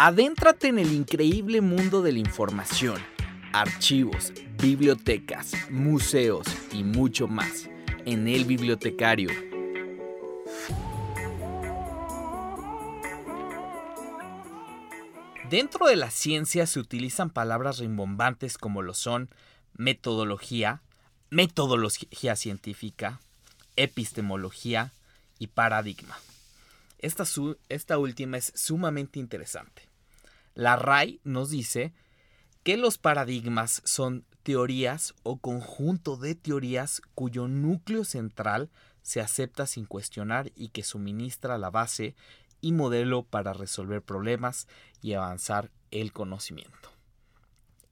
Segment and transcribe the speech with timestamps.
[0.00, 3.02] Adéntrate en el increíble mundo de la información,
[3.52, 7.68] archivos, bibliotecas, museos y mucho más
[8.06, 9.28] en El Bibliotecario.
[15.50, 19.28] Dentro de la ciencia se utilizan palabras rimbombantes como lo son
[19.76, 20.80] metodología,
[21.30, 23.18] metodología científica,
[23.74, 24.92] epistemología
[25.40, 26.16] y paradigma.
[27.00, 27.24] Esta,
[27.68, 29.87] esta, última es sumamente interesante.
[30.58, 31.94] La RAI nos dice
[32.64, 38.68] que los paradigmas son teorías o conjunto de teorías cuyo núcleo central
[39.00, 42.16] se acepta sin cuestionar y que suministra la base
[42.60, 44.66] y modelo para resolver problemas
[45.00, 46.90] y avanzar el conocimiento.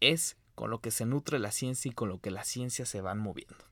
[0.00, 3.00] Es con lo que se nutre la ciencia y con lo que la ciencia se
[3.00, 3.64] van moviendo.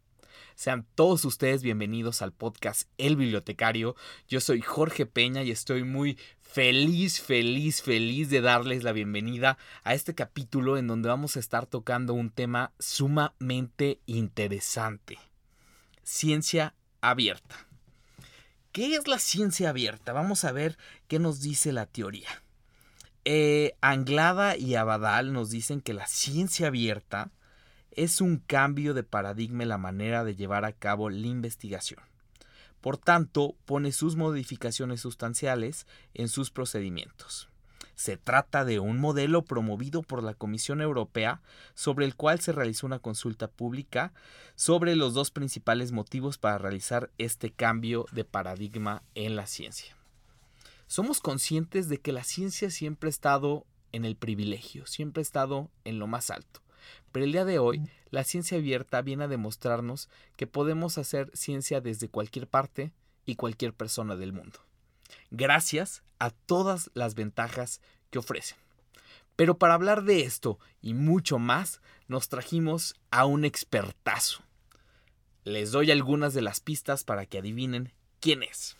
[0.54, 3.96] Sean todos ustedes bienvenidos al podcast El Bibliotecario.
[4.28, 9.94] Yo soy Jorge Peña y estoy muy feliz, feliz, feliz de darles la bienvenida a
[9.94, 15.18] este capítulo en donde vamos a estar tocando un tema sumamente interesante.
[16.02, 17.66] Ciencia abierta.
[18.72, 20.12] ¿Qué es la ciencia abierta?
[20.12, 22.28] Vamos a ver qué nos dice la teoría.
[23.24, 27.30] Eh, Anglada y Abadal nos dicen que la ciencia abierta
[27.96, 32.00] es un cambio de paradigma la manera de llevar a cabo la investigación.
[32.80, 37.48] Por tanto, pone sus modificaciones sustanciales en sus procedimientos.
[37.94, 41.40] Se trata de un modelo promovido por la Comisión Europea
[41.74, 44.12] sobre el cual se realizó una consulta pública
[44.56, 49.96] sobre los dos principales motivos para realizar este cambio de paradigma en la ciencia.
[50.86, 55.70] Somos conscientes de que la ciencia siempre ha estado en el privilegio, siempre ha estado
[55.84, 56.63] en lo más alto.
[57.12, 61.80] Pero el día de hoy, la ciencia abierta viene a demostrarnos que podemos hacer ciencia
[61.80, 62.92] desde cualquier parte
[63.24, 64.60] y cualquier persona del mundo
[65.30, 68.58] gracias a todas las ventajas que ofrecen.
[69.36, 74.42] Pero para hablar de esto y mucho más, nos trajimos a un expertazo.
[75.42, 78.76] Les doy algunas de las pistas para que adivinen quién es.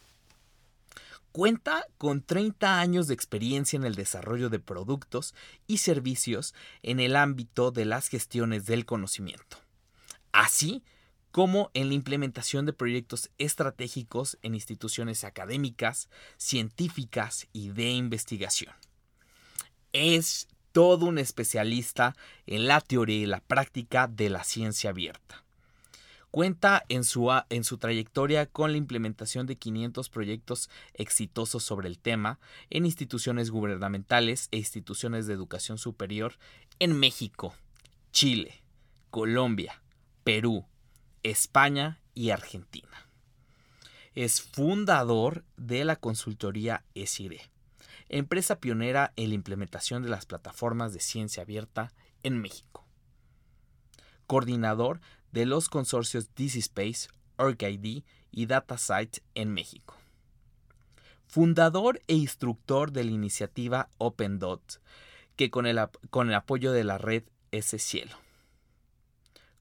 [1.35, 5.35] Cuenta con 30 años de experiencia en el desarrollo de productos
[5.67, 9.57] y servicios en el ámbito de las gestiones del conocimiento.
[10.31, 10.85] Así
[11.33, 18.73] como en la implementación de proyectos estratégicos en instituciones académicas, científicas y de investigación.
[19.93, 22.15] Es todo un especialista
[22.47, 25.44] en la teoría y la práctica de la ciencia abierta.
[26.35, 32.01] Cuenta en su, en su trayectoria con la implementación de 500 proyectos exitosos sobre el
[32.01, 32.41] tema
[32.71, 36.37] en instituciones gubernamentales e instituciones de educación superior
[36.81, 37.55] en México,
[38.11, 38.65] Chile,
[39.11, 39.81] Colombia,
[40.25, 40.67] Perú,
[41.23, 43.09] España y Argentina.
[44.17, 47.43] Es fundador de la consultoría ESIRE,
[48.09, 51.93] empresa pionera en la implementación de las plataformas de ciencia abierta
[52.25, 52.85] en México.
[54.27, 55.01] Coordinador
[55.35, 57.09] de los consorcios DigiSpace,
[57.39, 59.97] OrgID y DataSite en México.
[61.27, 64.81] Fundador e instructor de la iniciativa OpenDot,
[65.35, 65.81] que con el,
[66.11, 68.17] con el apoyo de la red S Cielo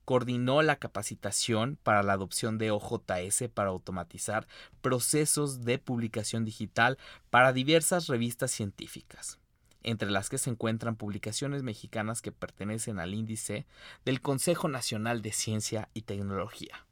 [0.06, 4.48] coordinó la capacitación para la adopción de OJS para automatizar
[4.82, 6.98] procesos de publicación digital
[7.30, 9.40] para diversas revistas científicas,
[9.84, 13.66] entre las que se encuentran publicaciones mexicanas que pertenecen al índice
[14.06, 16.86] del Consejo Nacional de Ciencia y Tecnología.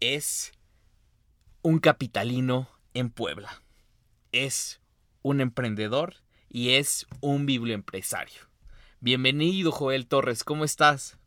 [0.00, 0.52] Es
[1.62, 3.62] un capitalino en Puebla.
[4.32, 4.80] Es
[5.22, 6.16] un emprendedor
[6.48, 8.40] y es un biblioempresario.
[9.00, 11.18] Bienvenido, Joel Torres, ¿cómo estás?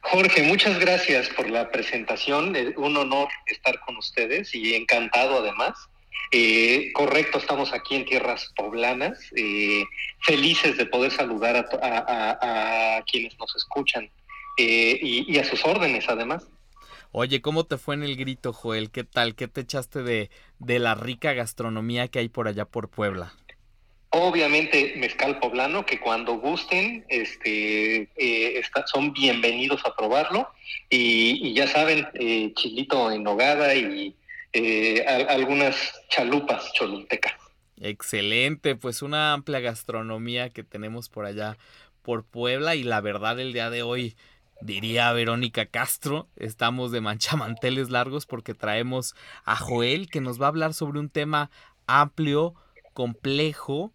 [0.00, 2.54] Jorge, muchas gracias por la presentación.
[2.76, 5.88] Un honor estar con ustedes y encantado además.
[6.30, 9.84] Eh, correcto, estamos aquí en tierras poblanas, eh,
[10.20, 14.08] felices de poder saludar a, quienes nos escuchan
[14.56, 16.46] eh, y, a sus órdenes además.
[17.10, 18.90] Oye, ¿cómo te fue en el grito, Joel?
[18.90, 19.34] ¿Qué tal?
[19.34, 23.34] ¿Qué te echaste de, de la rica gastronomía que hay por allá por Puebla?
[24.14, 30.50] Obviamente mezcal poblano, que cuando gusten este, eh, son bienvenidos a probarlo.
[30.90, 34.14] Y, ya saben, eh, chilito en nogada y
[34.52, 35.76] eh, algunas
[36.08, 37.32] chalupas cholultecas.
[37.80, 41.56] Excelente, pues una amplia gastronomía que tenemos por allá
[42.02, 44.16] por Puebla y la verdad el día de hoy
[44.60, 49.14] diría Verónica Castro, estamos de manchamanteles largos porque traemos
[49.44, 51.50] a Joel que nos va a hablar sobre un tema
[51.86, 52.54] amplio,
[52.92, 53.92] complejo,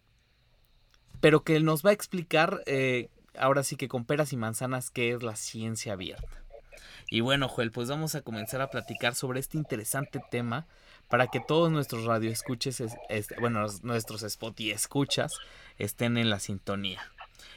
[1.20, 3.08] pero que nos va a explicar eh,
[3.38, 6.44] ahora sí que con peras y manzanas qué es la ciencia abierta.
[7.10, 10.66] Y bueno, Joel, pues vamos a comenzar a platicar sobre este interesante tema
[11.08, 12.82] para que todos nuestros radioescuches,
[13.40, 15.32] bueno, nuestros spot escuchas
[15.78, 17.00] estén en la sintonía.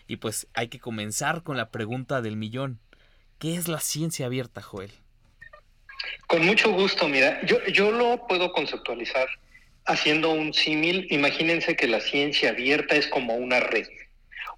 [0.07, 2.79] Y pues hay que comenzar con la pregunta del millón.
[3.39, 4.91] ¿Qué es la ciencia abierta, Joel?
[6.27, 9.27] Con mucho gusto, mira, yo, yo lo puedo conceptualizar
[9.85, 11.07] haciendo un símil.
[11.09, 13.87] Imagínense que la ciencia abierta es como una red.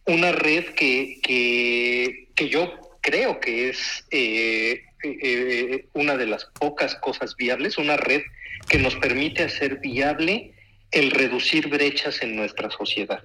[0.06, 6.96] Una red que, que, que yo creo que es eh, eh, una de las pocas
[6.96, 8.22] cosas viables, una red
[8.68, 10.54] que nos permite hacer viable
[10.92, 13.24] el reducir brechas en nuestra sociedad.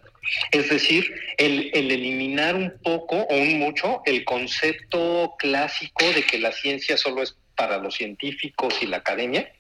[0.51, 6.39] Es decir, el, el, eliminar un poco o un mucho el concepto clásico de que
[6.39, 9.53] la ciencia solo es para los científicos y la academia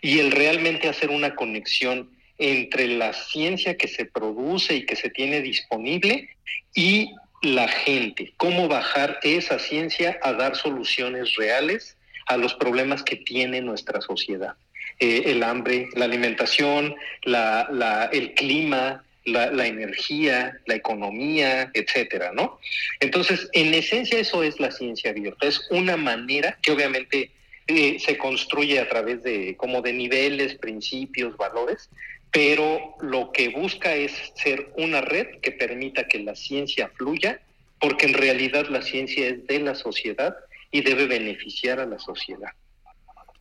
[0.00, 5.10] y el realmente hacer una conexión entre la ciencia que se produce y que se
[5.10, 6.28] tiene disponible
[6.74, 7.10] y
[7.42, 11.96] la gente, cómo bajar esa ciencia a dar soluciones reales
[12.26, 14.54] a los problemas que tiene nuestra sociedad.
[15.00, 22.58] Eh, el hambre, la alimentación, la, el clima, la, energía, la economía, etcétera, ¿no?
[23.00, 25.46] Entonces, en esencia, eso es la ciencia abierta.
[25.46, 27.30] Es una manera que obviamente
[27.66, 31.90] eh, se construye a través de como de niveles, principios, valores,
[32.30, 37.40] pero lo que busca es ser una red que permita que la ciencia fluya,
[37.80, 40.36] porque en realidad la ciencia es de la sociedad
[40.70, 42.52] y debe beneficiar a la sociedad.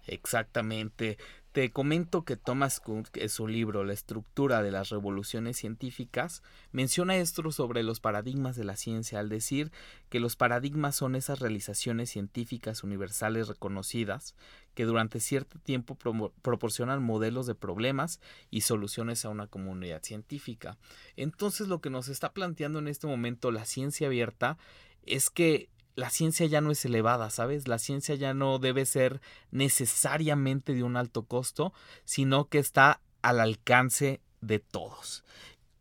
[0.08, 1.18] Exactamente.
[1.58, 7.16] Te comento que Thomas Kuhn, en su libro La estructura de las revoluciones científicas, menciona
[7.18, 9.72] esto sobre los paradigmas de la ciencia al decir
[10.10, 14.36] que los paradigmas son esas realizaciones científicas universales reconocidas
[14.76, 15.98] que durante cierto tiempo
[16.44, 18.22] proporcionan modelos de problemas
[18.52, 20.78] y soluciones a una comunidad científica.
[21.16, 24.60] Entonces lo que nos está planteando en este momento la ciencia abierta
[25.08, 27.68] es que la ciencia ya no es elevada, ¿sabes?
[27.68, 31.74] La ciencia ya no debe ser necesariamente de un alto costo,
[32.06, 35.24] sino que está al alcance de todos.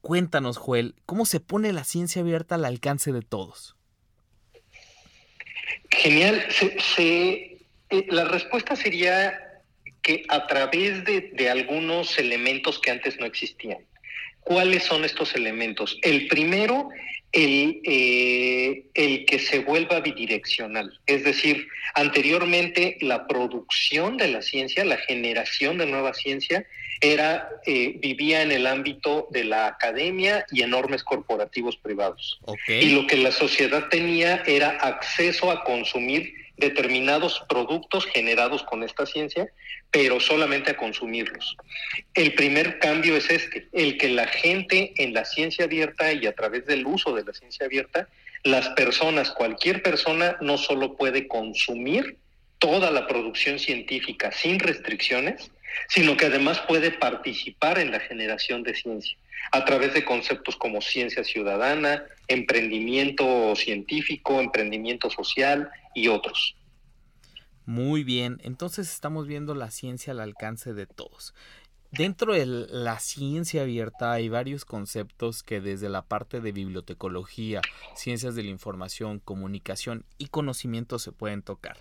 [0.00, 3.76] Cuéntanos, Joel, ¿cómo se pone la ciencia abierta al alcance de todos?
[5.90, 6.42] Genial.
[6.96, 7.58] Eh,
[8.08, 9.38] la respuesta sería
[10.00, 13.84] que a través de, de algunos elementos que antes no existían.
[14.40, 15.98] ¿Cuáles son estos elementos?
[16.00, 16.88] El primero
[17.36, 20.98] el, eh, el que se vuelva bidireccional.
[21.06, 26.66] Es decir, anteriormente la producción de la ciencia, la generación de nueva ciencia,
[27.02, 32.40] era, eh, vivía en el ámbito de la academia y enormes corporativos privados.
[32.68, 39.06] Y lo que la sociedad tenía era acceso a consumir determinados productos generados con esta
[39.06, 39.50] ciencia,
[39.90, 41.56] pero solamente a consumirlos.
[42.14, 46.34] El primer cambio es este, el que la gente en la ciencia abierta y a
[46.34, 48.08] través del uso de la ciencia abierta,
[48.42, 52.16] las personas, cualquier persona, no solo puede consumir
[52.58, 55.50] toda la producción científica sin restricciones,
[55.88, 59.16] sino que además puede participar en la generación de ciencia
[59.52, 66.56] a través de conceptos como ciencia ciudadana, emprendimiento científico, emprendimiento social y otros.
[67.64, 71.34] Muy bien, entonces estamos viendo la ciencia al alcance de todos.
[71.90, 77.62] Dentro de la ciencia abierta hay varios conceptos que desde la parte de bibliotecología,
[77.94, 81.78] ciencias de la información, comunicación y conocimiento se pueden tocar,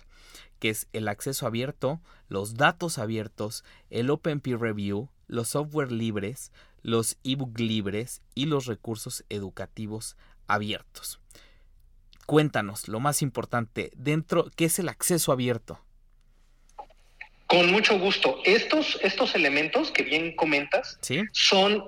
[0.58, 6.52] que es el acceso abierto, los datos abiertos, el Open Peer Review, los software libres,
[6.82, 11.20] los ebook libres y los recursos educativos abiertos.
[12.26, 15.80] Cuéntanos, lo más importante, dentro, ¿qué es el acceso abierto?
[17.46, 18.38] Con mucho gusto.
[18.44, 20.98] Estos, estos elementos que bien comentas
[21.32, 21.84] son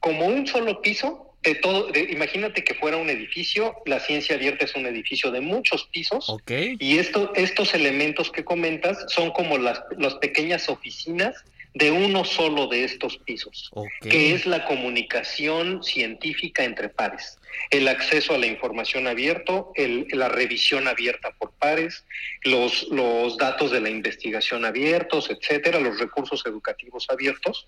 [0.00, 1.88] como un solo piso de todo.
[1.94, 6.34] imagínate que fuera un edificio, la ciencia abierta es un edificio de muchos pisos.
[6.48, 11.44] Y esto, estos elementos que comentas son como las, las pequeñas oficinas
[11.74, 13.70] de uno solo de estos pisos,
[14.02, 17.38] que es la comunicación científica entre pares,
[17.70, 22.04] el acceso a la información abierto, la revisión abierta por pares,
[22.44, 27.66] los, los datos de la investigación abiertos, etcétera, los recursos educativos abiertos,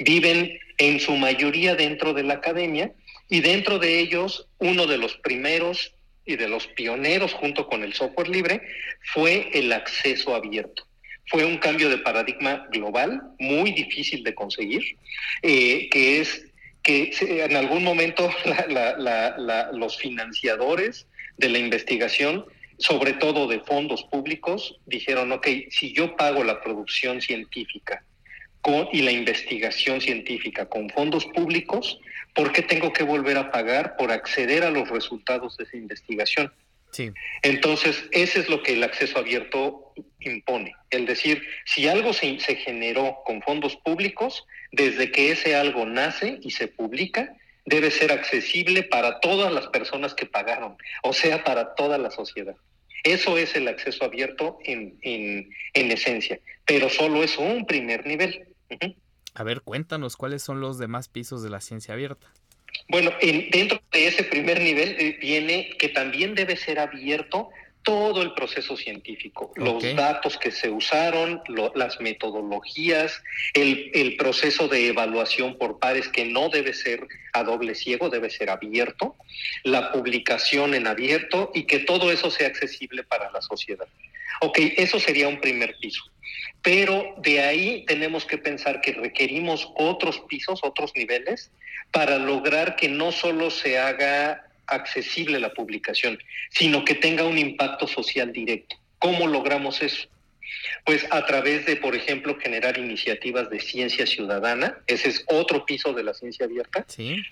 [0.00, 2.92] viven en su mayoría dentro de la academia
[3.34, 5.92] y dentro de ellos uno de los primeros
[6.24, 8.62] y de los pioneros junto con el software libre
[9.12, 10.86] fue el acceso abierto.
[11.26, 14.84] Fue un cambio de paradigma global, muy difícil de conseguir,
[15.42, 16.44] eh, que es
[16.84, 18.30] que en algún momento
[19.72, 22.44] los financiadores de la investigación,
[22.78, 28.04] sobre todo de fondos públicos, dijeron, ok, si yo pago la producción científica
[28.60, 31.98] con, y la investigación científica con fondos públicos,
[32.34, 36.52] ¿por qué tengo que volver a pagar por acceder a los resultados de esa investigación?
[36.90, 37.10] Sí.
[37.42, 40.74] Entonces, ese es lo que el acceso abierto impone.
[40.90, 46.38] Es decir, si algo se, se generó con fondos públicos, desde que ese algo nace
[46.40, 51.74] y se publica, debe ser accesible para todas las personas que pagaron, o sea, para
[51.74, 52.54] toda la sociedad.
[53.02, 58.46] Eso es el acceso abierto en, en, en esencia, pero solo es un primer nivel.
[59.34, 62.32] A ver, cuéntanos cuáles son los demás pisos de la ciencia abierta.
[62.88, 67.50] Bueno, en, dentro de ese primer nivel eh, viene que también debe ser abierto
[67.84, 71.42] todo el proceso científico, los datos que se usaron,
[71.74, 73.22] las metodologías,
[73.52, 78.30] el, el, proceso de evaluación por pares que no debe ser a doble ciego, debe
[78.30, 79.14] ser abierto,
[79.62, 83.86] la publicación en abierto y que todo eso sea accesible para la sociedad.
[84.40, 86.02] Ok, eso sería un primer piso.
[86.62, 91.50] Pero de ahí tenemos que pensar que requerimos otros pisos, otros niveles,
[91.90, 96.18] para lograr que no solo se haga accesible la publicación,
[96.50, 98.76] sino que tenga un impacto social directo.
[98.98, 100.08] ¿Cómo logramos eso?
[100.84, 105.92] Pues a través de, por ejemplo, generar iniciativas de ciencia ciudadana, ese es otro piso
[105.92, 106.86] de la ciencia abierta,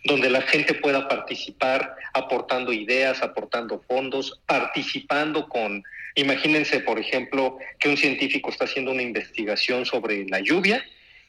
[0.04, 5.82] donde la gente pueda participar aportando ideas, aportando fondos, participando con,
[6.14, 10.84] imagínense, por ejemplo, que un científico está haciendo una investigación sobre la lluvia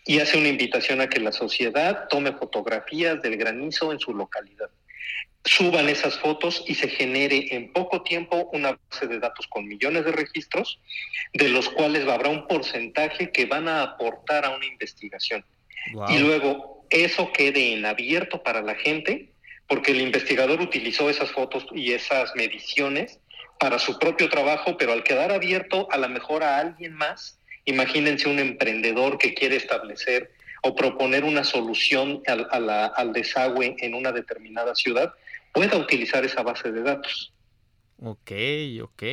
[0.06, 4.70] y hace una invitación a que la sociedad tome fotografías del granizo en su localidad
[5.46, 10.06] suban esas fotos y se genere en poco tiempo una base de datos con millones
[10.06, 10.80] de registros,
[11.34, 15.44] de los cuales habrá un porcentaje que van a aportar a una investigación.
[16.10, 19.32] Y luego eso quede en abierto para la gente,
[19.68, 23.20] porque el investigador utilizó esas fotos y esas mediciones
[23.60, 28.30] para su propio trabajo, pero al quedar abierto a lo mejor a alguien más, imagínense
[28.30, 30.32] un emprendedor que quiere establecer
[30.64, 32.48] o proponer una solución al,
[32.96, 35.14] al desagüe en una determinada ciudad,
[35.54, 37.34] pueda utilizar esa base de datos.
[38.02, 38.32] Ok,
[38.82, 39.04] ok.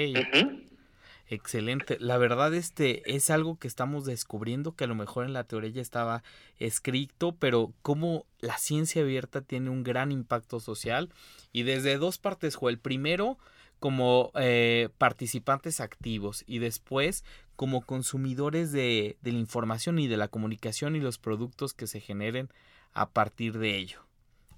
[1.28, 1.96] Excelente.
[2.00, 5.70] La verdad, este es algo que estamos descubriendo que a lo mejor en la teoría
[5.70, 6.24] ya estaba
[6.58, 11.10] escrito, pero cómo la ciencia abierta tiene un gran impacto social
[11.52, 12.80] y desde dos partes, Joel.
[12.80, 13.38] Primero,
[13.78, 20.26] como eh, participantes activos y después como consumidores de, de la información y de la
[20.26, 22.48] comunicación y los productos que se generen
[22.92, 24.09] a partir de ello.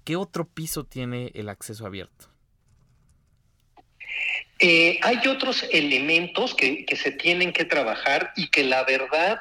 [0.03, 2.27] ¿Qué otro piso tiene el acceso abierto?
[4.59, 9.39] Eh, hay otros elementos que, que, se tienen que trabajar y que la verdad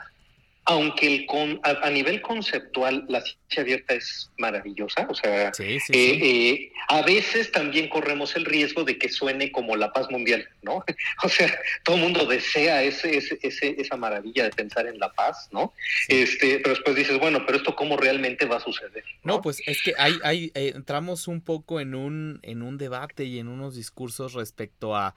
[0.65, 6.73] aunque el con, a, nivel conceptual la ciencia abierta es maravillosa, o sea, eh, eh,
[6.89, 10.85] a veces también corremos el riesgo de que suene como la paz mundial, ¿no?
[11.25, 11.53] O sea,
[11.85, 15.73] todo el mundo desea ese, ese, esa maravilla de pensar en la paz, ¿no?
[16.09, 19.05] Este, pero después dices, bueno, pero esto cómo realmente va a suceder.
[19.23, 23.25] No, pues es que hay, hay eh, entramos un poco en un, en un debate
[23.25, 25.15] y en unos discursos respecto a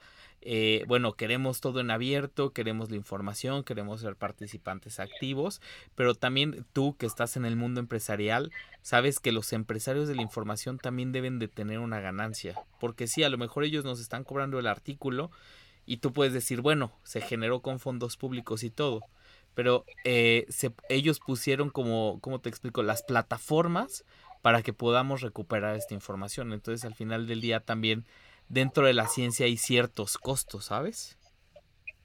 [0.48, 5.60] eh, bueno, queremos todo en abierto, queremos la información, queremos ser participantes activos,
[5.96, 10.22] pero también tú que estás en el mundo empresarial, sabes que los empresarios de la
[10.22, 14.22] información también deben de tener una ganancia, porque sí, a lo mejor ellos nos están
[14.22, 15.32] cobrando el artículo
[15.84, 19.00] y tú puedes decir, bueno, se generó con fondos públicos y todo,
[19.56, 20.46] pero eh,
[20.88, 22.84] ellos pusieron como, ¿cómo te explico?
[22.84, 24.04] Las plataformas
[24.42, 26.52] para que podamos recuperar esta información.
[26.52, 28.04] Entonces al final del día también
[28.48, 31.16] dentro de la ciencia hay ciertos costos, ¿sabes?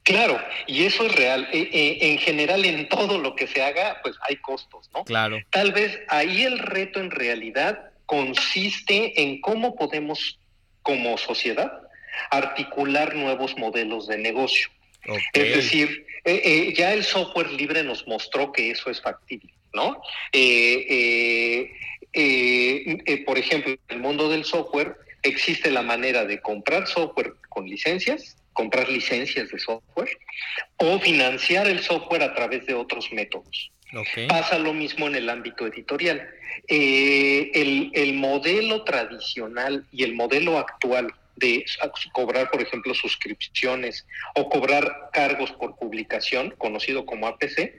[0.03, 1.47] Claro, y eso es real.
[1.51, 5.03] Eh, eh, en general, en todo lo que se haga, pues hay costos, ¿no?
[5.03, 5.37] Claro.
[5.51, 10.39] Tal vez ahí el reto en realidad consiste en cómo podemos,
[10.81, 11.71] como sociedad,
[12.31, 14.69] articular nuevos modelos de negocio.
[15.33, 20.01] Es decir, eh, ya el software libre nos mostró que eso es factible, ¿no?
[23.25, 28.37] por ejemplo, en el mundo del software, existe la manera de comprar software con licencias,
[28.53, 30.17] comprar licencias de software,
[30.77, 33.71] o financiar el software a través de otros métodos.
[34.29, 36.25] Pasa lo mismo en el ámbito editorial.
[36.67, 41.65] Eh, el, el, modelo tradicional y el modelo actual de
[42.13, 47.73] cobrar, por ejemplo, suscripciones o cobrar cargos por publicación, conocido como APC,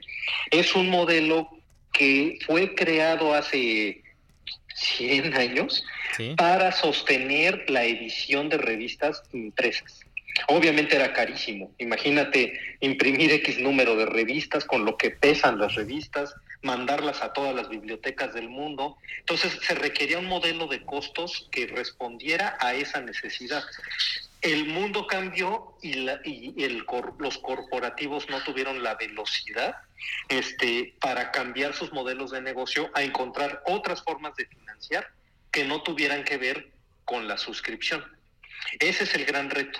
[0.51, 1.49] es un modelo
[1.93, 4.02] que fue creado hace
[4.83, 5.83] 100 años
[6.37, 10.01] para sostener la edición de revistas impresas.
[10.47, 11.71] Obviamente era carísimo.
[11.77, 17.55] Imagínate imprimir X número de revistas con lo que pesan las revistas, mandarlas a todas
[17.55, 18.97] las bibliotecas del mundo.
[19.19, 23.63] Entonces se requería un modelo de costos que respondiera a esa necesidad
[24.43, 29.77] el mundo cambió y, los corporativos no tuvieron la velocidad
[30.27, 35.07] este, para cambiar sus modelos de negocio a encontrar otras formas de financiar
[35.49, 36.71] que no tuvieran que ver
[37.05, 38.03] con la suscripción.
[38.79, 39.79] Ese es el gran reto.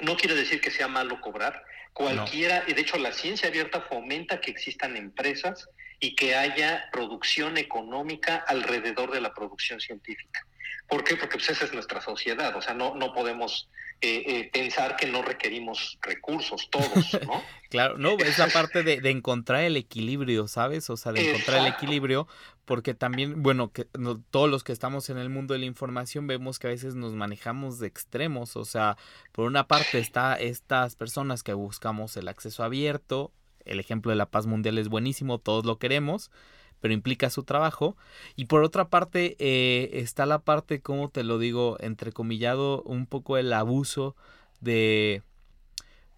[0.00, 1.64] No quiere decir que sea malo cobrar.
[1.92, 7.56] Cualquiera, y de hecho la ciencia abierta fomenta que existan empresas y que haya producción
[7.56, 10.46] económica alrededor de la producción científica.
[10.86, 11.16] ¿Por qué?
[11.16, 13.68] Porque pues, esa es nuestra sociedad, o sea, no, no podemos
[14.00, 17.42] eh, eh, pensar que no requerimos recursos, todos, ¿no?
[17.68, 20.88] claro, no, es la parte de, encontrar el equilibrio, ¿sabes?
[20.88, 22.28] O sea, de encontrar el equilibrio,
[22.64, 23.88] porque también, bueno, que
[24.30, 27.14] todos los que estamos en el mundo de la información vemos que a veces nos
[27.14, 28.96] manejamos de extremos, o sea,
[29.32, 33.32] por una parte está estas personas que buscamos el acceso abierto,
[33.64, 36.30] el ejemplo de la paz mundial es buenísimo, todos lo queremos,
[36.80, 37.96] pero implica su trabajo.
[38.36, 43.38] Y por otra parte eh, está la parte, como te lo digo, entrecomillado, un poco
[43.38, 44.16] el abuso
[44.60, 45.22] de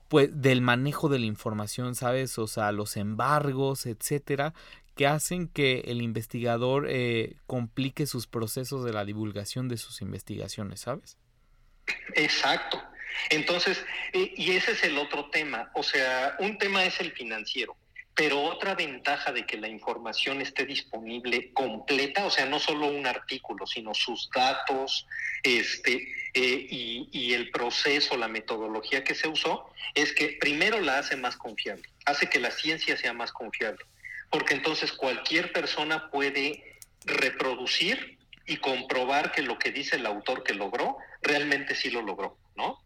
[0.08, 2.36] pues del manejo de la información, ¿sabes?
[2.38, 4.54] O sea, los embargos, etcétera,
[4.96, 10.80] que hacen que el investigador eh, complique sus procesos de la divulgación de sus investigaciones,
[10.80, 11.16] ¿sabes?
[12.14, 12.82] Exacto.
[13.30, 15.70] Entonces, eh, y ese es el otro tema.
[15.74, 17.76] O sea, un tema es el financiero.
[18.20, 23.06] Pero otra ventaja de que la información esté disponible completa, o sea, no solo un
[23.06, 25.06] artículo, sino sus datos
[25.42, 31.16] este, eh, y, el proceso, la metodología que se usó, es que primero la hace
[31.16, 33.86] más confiable, hace que la ciencia sea más confiable,
[34.28, 40.52] porque entonces cualquier persona puede reproducir y comprobar que lo que dice el autor que
[40.52, 42.84] logró, realmente sí lo logró, ¿no?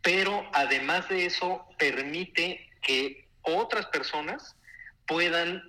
[0.00, 4.54] Pero además de eso, permite que otras personas
[5.10, 5.64] puedan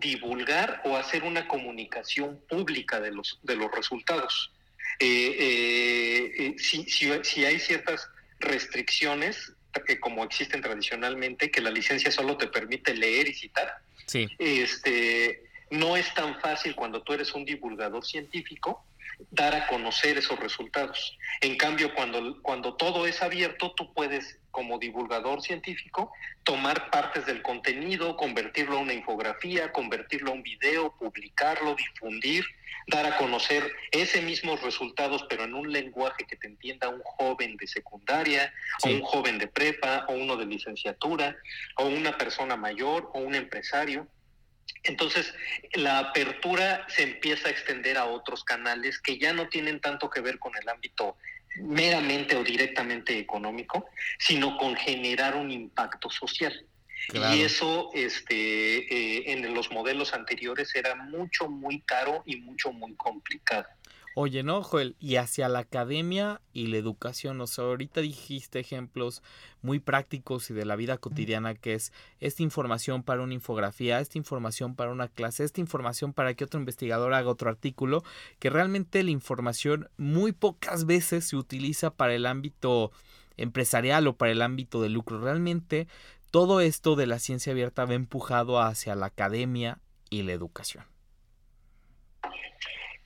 [0.00, 4.52] divulgar o hacer una comunicación pública de los, de los resultados.
[4.98, 8.08] Eh, eh, eh, si, si, hay ciertas
[8.40, 9.52] restricciones,
[9.86, 14.28] que como existen tradicionalmente, que la licencia solo te permite leer y citar, sí.
[14.38, 18.84] este, no es tan fácil cuando tú eres un divulgador científico
[19.30, 21.16] dar a conocer esos resultados.
[21.40, 26.12] En cambio, cuando, cuando todo es abierto, tú puedes, como divulgador científico,
[26.44, 32.44] tomar partes del contenido, convertirlo a una infografía, convertirlo a un video, publicarlo, difundir,
[32.86, 37.56] dar a conocer ese mismos resultados, pero en un lenguaje que te entienda un joven
[37.56, 38.52] de secundaria,
[38.84, 41.36] o un joven de prepa, o uno de licenciatura,
[41.76, 44.06] o una persona mayor, o un empresario.
[44.82, 45.34] Entonces,
[45.74, 50.20] la apertura se empieza a extender a otros canales que ya no tienen tanto que
[50.20, 51.16] ver con el ámbito
[51.56, 56.66] meramente o directamente económico, sino con generar un impacto social.
[57.12, 62.94] Y eso este, eh, en los modelos anteriores era mucho, muy caro y mucho, muy
[62.94, 63.66] complicado.
[64.14, 69.22] Oye, no, Joel, y hacia la academia y la educación, o sea, ahorita dijiste ejemplos
[69.62, 74.18] muy prácticos y de la vida cotidiana que es esta información para una infografía, esta
[74.18, 78.02] información para una clase, esta información para que otro investigador haga otro artículo,
[78.40, 82.90] que realmente la información muy pocas veces se utiliza para el ámbito
[83.36, 85.20] empresarial o para el ámbito de lucro.
[85.20, 85.86] Realmente
[86.32, 89.78] todo esto de la ciencia abierta va empujado hacia la academia
[90.10, 90.84] y la educación.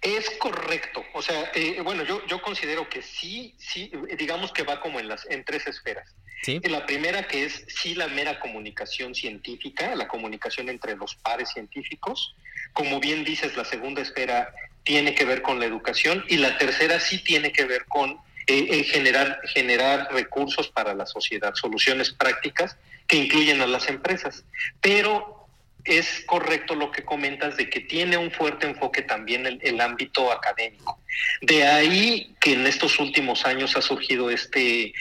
[0.04, 1.02] Es correcto.
[1.14, 5.08] O sea, eh, bueno, yo, yo considero que sí, sí, digamos que va como en
[5.08, 6.14] las en tres esferas.
[6.42, 6.60] ¿Sí?
[6.64, 12.36] La primera que es sí la mera comunicación científica, la comunicación entre los pares científicos.
[12.74, 17.00] Como bien dices, la segunda esfera tiene que ver con la educación y la tercera
[17.00, 23.16] sí tiene que ver con eh, generar, generar recursos para la sociedad, soluciones prácticas que
[23.16, 24.44] incluyen a las empresas.
[24.82, 25.43] Pero
[25.84, 30.32] es correcto lo que comentas de que tiene un fuerte enfoque también el, el ámbito
[30.32, 31.00] académico.
[31.42, 34.92] De ahí que en estos últimos años ha surgido este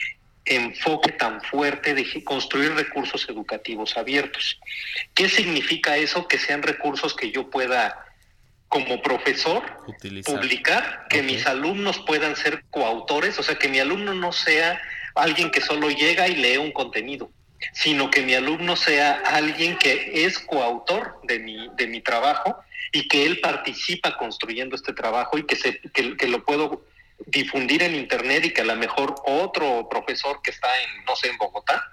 [0.46, 4.60] enfoque tan fuerte de construir recursos educativos abiertos.
[5.14, 6.28] ¿Qué significa eso?
[6.28, 8.06] Que sean recursos que yo pueda,
[8.68, 9.64] como profesor,
[10.26, 14.82] publicar, que mis alumnos puedan ser coautores, o sea, que mi alumno no sea
[15.16, 17.32] alguien que solo llega y lee un contenido,
[17.72, 22.58] sino que mi alumno sea alguien que es coautor de mi, de mi trabajo
[22.92, 26.86] y que él participa construyendo este trabajo y que, se, que, lo puedo
[27.26, 31.30] difundir en internet y que a lo mejor otro profesor que está en, no sé,
[31.30, 31.84] en Bogotá,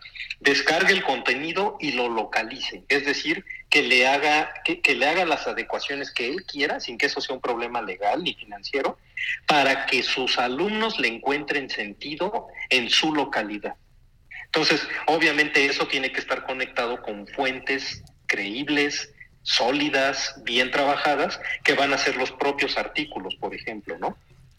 [0.41, 2.83] descargue el contenido y lo localice.
[2.89, 6.99] Es decir, que le haga, que, que le haga las adecuaciones que él quiera, sin
[6.99, 8.99] que eso sea un problema legal ni financiero,
[9.47, 13.77] para que sus alumnos le encuentren sentido en su localidad.
[14.53, 21.93] Entonces, obviamente eso tiene que estar conectado con fuentes creíbles, sólidas, bien trabajadas, que van
[21.93, 24.17] a ser los propios artículos, por ejemplo, ¿no?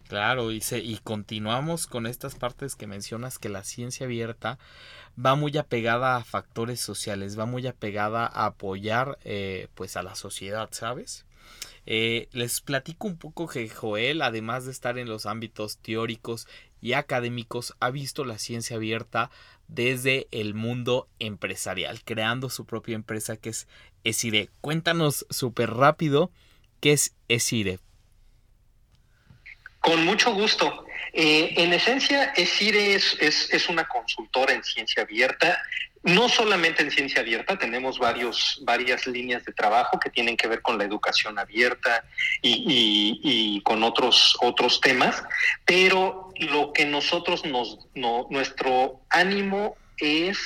[0.08, 4.60] Claro, y, se, y continuamos con estas partes que mencionas que la ciencia abierta
[5.24, 10.16] va muy apegada a factores sociales, va muy apegada a apoyar eh, pues a la
[10.16, 11.26] sociedad, ¿sabes?
[11.86, 16.48] Eh, les platico un poco que Joel, además de estar en los ámbitos teóricos
[16.82, 19.32] y académicos, ha visto la ciencia abierta
[19.72, 23.68] desde el mundo empresarial, creando su propia empresa que es
[24.04, 24.50] Esire.
[24.60, 26.32] Cuéntanos súper rápido
[26.82, 27.80] qué es Esire.
[29.80, 30.86] Con mucho gusto.
[31.14, 35.62] Eh, en esencia, ESIRE es, es, una consultora en ciencia abierta.
[36.04, 40.64] No solamente en ciencia abierta, tenemos varios, varias líneas de trabajo que tienen que ver
[40.64, 42.04] con la educación abierta
[42.42, 45.24] y, con otros, otros temas,
[45.64, 50.40] pero lo que nosotros nos, nuestro ánimo es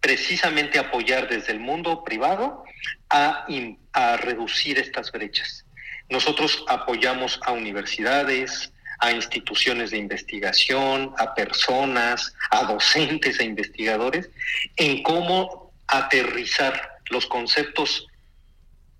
[0.00, 2.64] precisamente apoyar desde el mundo privado
[3.10, 3.46] a,
[3.92, 5.66] a reducir estas brechas.
[6.08, 14.30] Nosotros apoyamos a universidades, a instituciones de investigación, a personas, a docentes e investigadores,
[14.76, 18.06] en cómo aterrizar los conceptos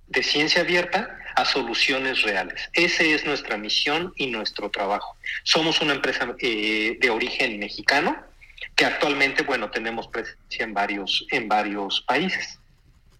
[0.08, 2.70] de ciencia abierta a soluciones reales.
[2.72, 5.16] Esa es nuestra misión y nuestro trabajo.
[5.44, 8.16] Somos una empresa eh, de origen mexicano
[8.74, 12.58] que actualmente, bueno, tenemos presencia en varios, en varios países.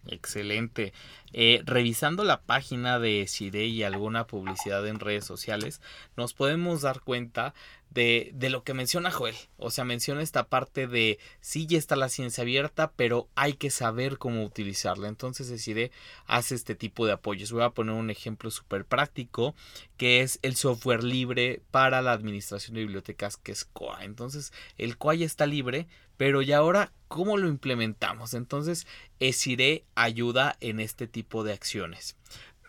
[0.07, 0.93] Excelente.
[1.33, 5.81] Eh, revisando la página de CIDE y alguna publicidad en redes sociales,
[6.15, 7.53] nos podemos dar cuenta
[7.89, 9.35] de, de, lo que menciona Joel.
[9.57, 13.69] O sea, menciona esta parte de sí ya está la ciencia abierta, pero hay que
[13.69, 15.07] saber cómo utilizarla.
[15.07, 15.91] Entonces CIDE
[16.25, 17.51] hace este tipo de apoyos.
[17.51, 19.55] Voy a poner un ejemplo súper práctico,
[19.97, 24.05] que es el software libre para la administración de bibliotecas, que es COA.
[24.05, 28.33] Entonces, el COA ya está libre, pero ¿y ahora cómo lo implementamos?
[28.33, 28.85] Entonces,
[29.19, 32.17] ESIRE ayuda en este tipo de acciones.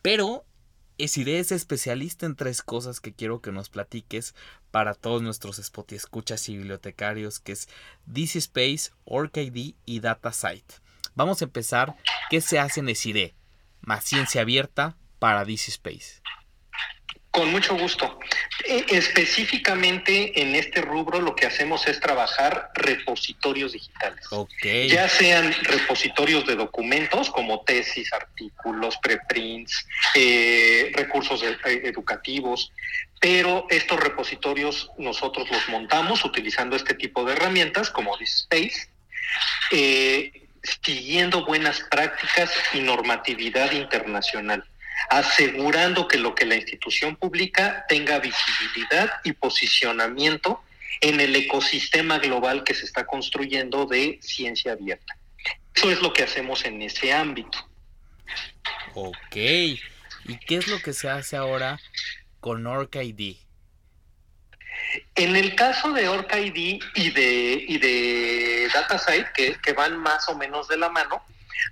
[0.03, 0.45] Pero
[0.99, 4.35] ESIRE es especialista en tres cosas que quiero que nos platiques
[4.71, 7.69] para todos nuestros spot y escuchas y bibliotecarios, que es
[8.07, 10.75] DC Space, OrcID y DataSite.
[11.15, 11.97] Vamos a empezar.
[12.31, 13.35] ¿Qué se hace en ESIRE?
[13.81, 16.21] Más ciencia abierta para DC Space.
[17.31, 18.19] Con mucho gusto.
[18.65, 24.25] E, específicamente en este rubro lo que hacemos es trabajar repositorios digitales.
[24.89, 32.73] Ya sean repositorios de documentos como tesis, artículos, preprints, eh, recursos eh, educativos,
[33.21, 38.89] pero estos repositorios nosotros los montamos utilizando este tipo de herramientas como DisSpace,
[39.71, 40.47] eh,
[40.83, 44.65] siguiendo buenas prácticas y normatividad internacional
[45.11, 50.63] asegurando que lo que la institución publica tenga visibilidad y posicionamiento
[51.01, 55.17] en el ecosistema global que se está construyendo de ciencia abierta.
[55.75, 57.59] Eso es lo que hacemos en ese ámbito.
[58.95, 59.37] Ok.
[59.37, 61.79] ¿Y qué es lo que se hace ahora
[62.41, 63.37] con OrcID?
[65.15, 70.37] En el caso de OrcID y de, y de DataSite, que, que van más o
[70.37, 71.23] menos de la mano,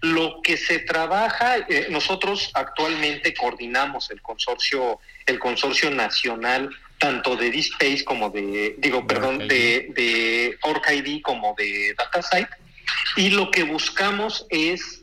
[0.01, 7.51] lo que se trabaja, eh, nosotros actualmente coordinamos el consorcio, el consorcio nacional tanto de
[7.51, 12.49] DSpace como de, digo, perdón, de, de OrcID como de DataSite,
[13.17, 15.03] y lo que buscamos es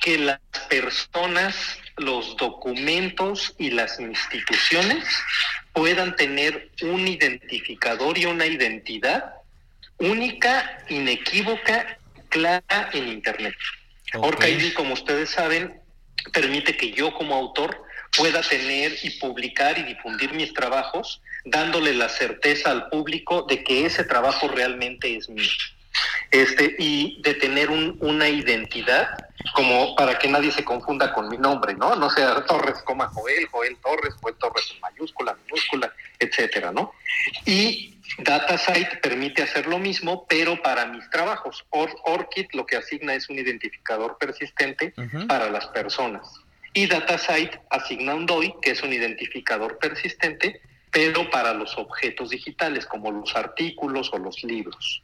[0.00, 5.04] que las personas, los documentos y las instituciones
[5.72, 9.34] puedan tener un identificador y una identidad
[9.98, 13.54] única, inequívoca, clara en Internet.
[14.14, 14.72] Okay.
[14.72, 15.80] como ustedes saben,
[16.32, 17.84] permite que yo como autor
[18.16, 23.86] pueda tener y publicar y difundir mis trabajos, dándole la certeza al público de que
[23.86, 25.50] ese trabajo realmente es mío.
[26.30, 29.08] Este, y de tener una identidad
[29.54, 31.94] como para que nadie se confunda con mi nombre, ¿no?
[31.96, 36.92] No sea Torres, coma Joel, Joel Torres, Joel Torres en mayúscula, minúscula, etcétera, ¿no?
[37.44, 41.64] Y DataSite permite hacer lo mismo, pero para mis trabajos.
[41.70, 44.94] ORCID lo que asigna es un identificador persistente
[45.26, 46.28] para las personas.
[46.74, 52.86] Y DataSite asigna un DOI, que es un identificador persistente, pero para los objetos digitales,
[52.86, 55.02] como los artículos o los libros.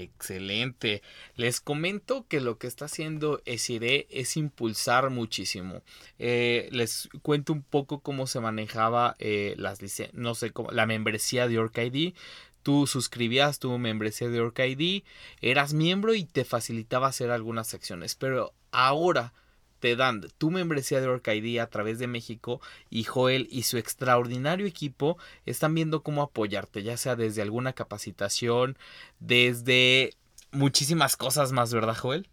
[0.00, 1.02] Excelente.
[1.36, 5.82] Les comento que lo que está haciendo ESIRE es impulsar muchísimo.
[6.18, 9.80] Eh, les cuento un poco cómo se manejaba eh, las
[10.14, 12.14] no sé, la membresía de OrcID.
[12.62, 15.02] Tú suscribías tu membresía de OrcID,
[15.42, 18.14] eras miembro y te facilitaba hacer algunas secciones.
[18.14, 19.34] Pero ahora
[19.80, 24.66] te dan tu membresía de OrcID a través de México y Joel y su extraordinario
[24.66, 28.78] equipo están viendo cómo apoyarte, ya sea desde alguna capacitación,
[29.18, 30.14] desde
[30.52, 32.28] muchísimas cosas más, ¿verdad, Joel?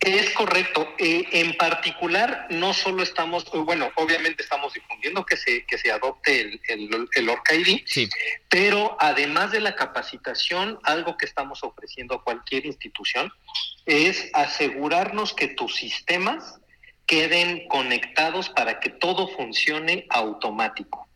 [0.00, 0.94] Es correcto.
[0.98, 6.40] Eh, en particular, no solo estamos, bueno, obviamente estamos difundiendo que se, que se adopte
[6.40, 7.82] el, el, el ORCA-ID,
[8.48, 13.32] pero además de la capacitación, algo que estamos ofreciendo a cualquier institución
[13.86, 16.60] es asegurarnos que tus sistemas
[17.06, 21.07] queden conectados para que todo funcione automático.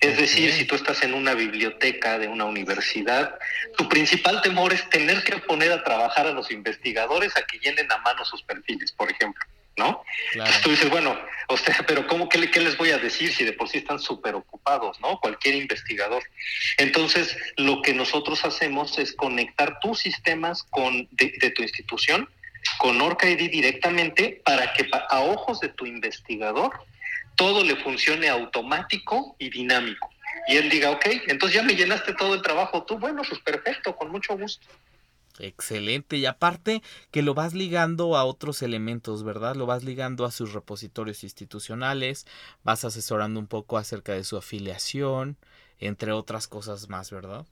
[0.00, 3.38] Es decir, si tú estás en una biblioteca de una universidad,
[3.76, 7.90] tu principal temor es tener que poner a trabajar a los investigadores a que llenen
[7.90, 9.44] a mano sus perfiles, por ejemplo,
[9.76, 10.02] ¿no?
[10.32, 11.18] Entonces tú dices, bueno,
[11.48, 13.98] o sea, pero ¿cómo que qué les voy a decir si de por sí están
[13.98, 15.18] súper ocupados, ¿no?
[15.20, 16.22] Cualquier investigador.
[16.78, 22.28] Entonces, lo que nosotros hacemos es conectar tus sistemas con de, tu institución
[22.78, 26.72] con OrcaID directamente para que a ojos de tu investigador
[27.36, 30.10] todo le funcione automático y dinámico.
[30.48, 33.94] Y él diga, ok, entonces ya me llenaste todo el trabajo tú, bueno, pues perfecto,
[33.96, 34.66] con mucho gusto.
[35.38, 36.16] Excelente.
[36.16, 39.54] Y aparte que lo vas ligando a otros elementos, ¿verdad?
[39.54, 42.26] Lo vas ligando a sus repositorios institucionales,
[42.62, 45.36] vas asesorando un poco acerca de su afiliación,
[45.78, 47.44] entre otras cosas más, ¿verdad?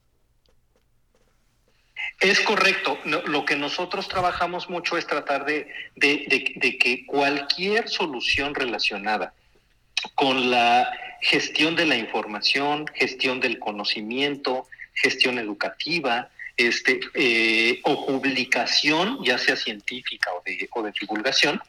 [2.20, 2.98] Es correcto.
[3.04, 9.34] lo que nosotros trabajamos mucho es tratar de, de que cualquier solución relacionada
[10.14, 19.18] con la gestión de la información, gestión del conocimiento, gestión educativa, este, eh, o publicación,
[19.24, 20.42] ya sea científica o
[20.82, 21.60] de, divulgación,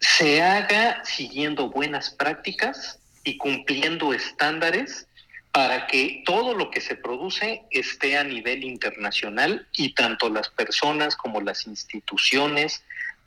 [0.00, 5.06] se haga siguiendo buenas prácticas y cumpliendo estándares
[5.52, 11.16] para que todo lo que se produce esté a nivel internacional y tanto las personas
[11.16, 12.84] como las instituciones,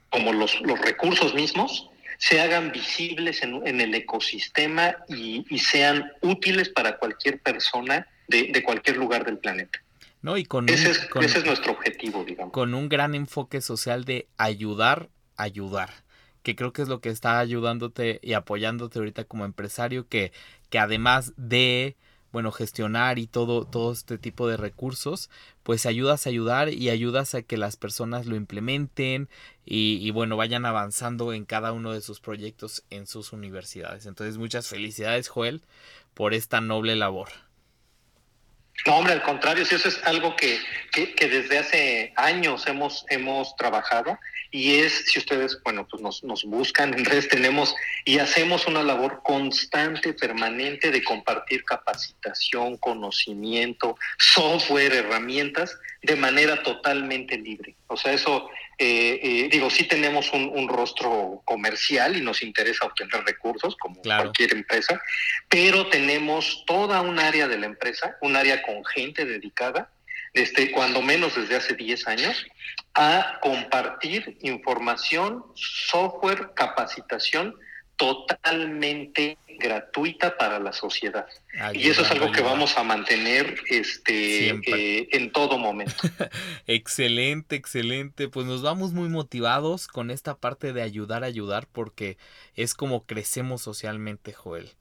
[0.09, 1.89] como los recursos mismos,
[2.19, 9.25] se hagan visibles en, el ecosistema y, sean útiles para cualquier persona de, cualquier lugar
[9.25, 9.82] del planeta.
[10.21, 12.51] No, y con ese, es, ese es nuestro objetivo, digamos.
[12.51, 15.89] Con un gran enfoque social de ayudar, ayudar
[16.43, 20.32] que creo que es lo que está ayudándote y apoyándote ahorita como empresario, que,
[20.69, 21.95] que además de
[22.31, 25.29] bueno, gestionar y todo, todo este tipo de recursos,
[25.63, 29.29] pues ayudas a ayudar y ayudas a que las personas lo implementen
[29.65, 34.05] y, y, bueno, vayan avanzando en cada uno de sus proyectos en sus universidades.
[34.05, 35.61] Entonces, muchas felicidades, Joel,
[36.13, 37.29] por esta noble labor.
[38.85, 40.59] No, hombre, al contrario, si eso es algo que,
[40.91, 44.17] que, desde hace años hemos, hemos trabajado
[44.51, 48.81] y es, si ustedes, bueno, pues nos, nos buscan en redes, tenemos y hacemos una
[48.81, 57.75] labor constante, permanente de compartir capacitación, conocimiento, software, herramientas de manera totalmente libre.
[57.87, 58.49] O sea, eso
[58.81, 64.53] eh, eh, digo, sí tenemos un, rostro comercial y nos interesa obtener recursos como cualquier
[64.53, 65.01] empresa,
[65.49, 69.91] pero tenemos toda un área de la empresa, un área con gente dedicada,
[70.33, 72.45] desde cuando menos desde hace 10 años,
[72.93, 77.55] a compartir información, software, capacitación
[77.99, 81.27] totalmente gratuita para la sociedad.
[81.73, 85.93] y eso es algo que vamos a mantener este, eh, en todo momento.
[86.65, 88.29] excelente, excelente.
[88.29, 92.17] Pues nos vamos muy motivados con esta parte de ayudar a ayudar porque
[92.55, 94.71] es como crecemos socialmente, Joel.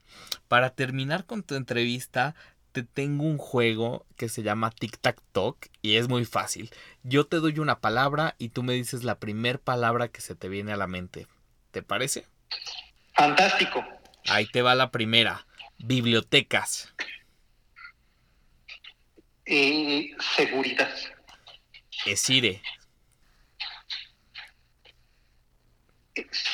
[0.46, 2.36] Para terminar con tu entrevista,
[2.70, 6.70] te tengo un juego que se llama Tic Tac Talk y es muy fácil.
[7.02, 10.48] Yo te doy una palabra y tú me dices la primera palabra que se te
[10.48, 11.26] viene a la mente.
[11.72, 12.26] ¿Te parece?
[13.18, 13.84] Fantástico.
[14.28, 15.44] Ahí te va la primera.
[15.78, 16.94] Bibliotecas.
[19.44, 20.88] Eh, seguridad.
[22.06, 22.62] Esire.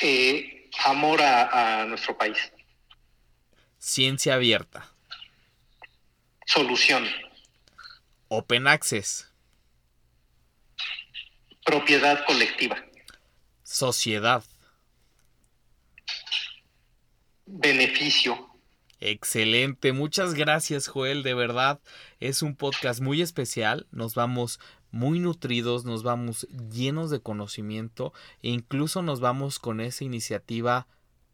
[0.01, 2.37] Eh, amor a, nuestro país.
[3.77, 4.91] Ciencia abierta.
[6.47, 7.07] Solución.
[8.27, 9.31] Open Access.
[11.63, 12.83] Propiedad colectiva.
[13.61, 14.43] Sociedad
[17.45, 18.55] beneficio.
[18.99, 21.79] Excelente, muchas gracias Joel, de verdad
[22.19, 24.59] es un podcast muy especial, nos vamos
[24.91, 30.87] muy nutridos, nos vamos llenos de conocimiento e incluso nos vamos con esa iniciativa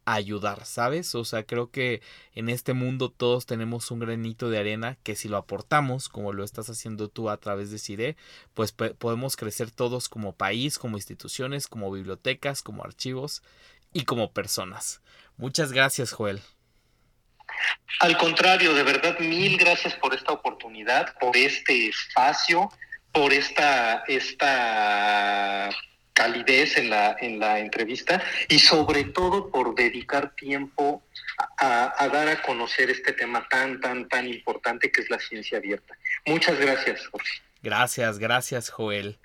[0.05, 1.13] a ayudar, ¿sabes?
[1.13, 2.01] O sea, creo que
[2.33, 6.43] en este mundo todos tenemos un granito de arena que si lo aportamos, como lo
[6.43, 8.17] estás haciendo tú a través de CIDE,
[8.55, 13.43] pues podemos crecer todos como país, como instituciones, como bibliotecas, como archivos
[13.93, 15.01] y como personas.
[15.41, 16.39] Muchas gracias, Joel.
[17.99, 22.69] Al contrario, de verdad, mil gracias por esta oportunidad, por este espacio,
[23.11, 25.71] por esta, esta
[26.13, 31.03] calidez en la, en la entrevista y sobre todo por dedicar tiempo
[31.57, 35.57] a, a, dar a conocer este tema tan, tan, tan importante que es la ciencia
[35.57, 35.97] abierta.
[36.27, 37.41] Muchas gracias, Jorge.
[37.63, 39.17] Gracias, gracias, Joel.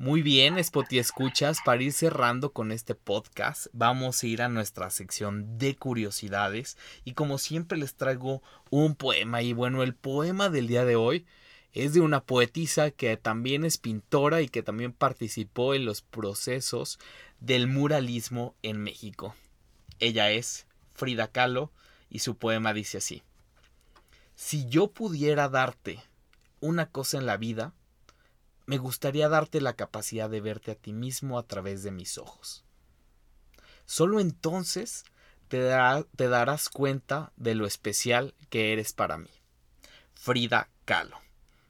[0.00, 4.88] Muy bien, Spotty Escuchas, para ir cerrando con este podcast, vamos a ir a nuestra
[4.88, 10.68] sección de curiosidades y como siempre les traigo un poema y bueno, el poema del
[10.68, 11.26] día de hoy
[11.74, 16.98] es de una poetisa que también es pintora y que también participó en los procesos
[17.38, 19.34] del muralismo en México.
[19.98, 21.72] Ella es Frida Kahlo
[22.08, 23.22] y su poema dice así.
[24.34, 26.00] Si yo pudiera darte
[26.60, 27.74] una cosa en la vida,
[28.70, 32.64] me gustaría darte la capacidad de verte a ti mismo a través de mis ojos.
[33.84, 35.02] Solo entonces
[35.48, 39.30] te, darás cuenta de lo especial que eres para mí.
[40.14, 41.18] Frida Kahlo.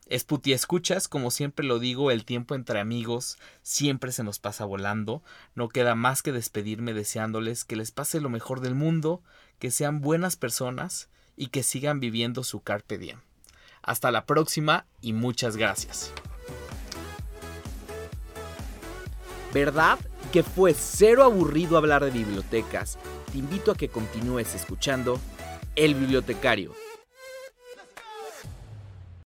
[0.08, 5.22] Esputi, escuchas, como siempre lo digo, el tiempo entre amigos siempre se nos pasa volando.
[5.54, 9.22] No queda más que despedirme deseándoles que les pase lo mejor del mundo,
[9.58, 13.20] que sean buenas personas y que sigan viviendo su carpe diem.
[13.80, 16.12] Hasta la próxima y muchas gracias.
[19.52, 19.98] ¿Verdad
[20.32, 22.98] que fue cero aburrido hablar de bibliotecas?
[23.32, 25.18] Te invito a que continúes escuchando
[25.74, 26.72] El Bibliotecario